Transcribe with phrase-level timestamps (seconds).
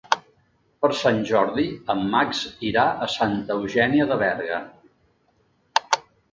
[0.85, 1.65] Per Sant Jordi
[1.95, 4.61] en Max irà a Santa Eugènia de Berga.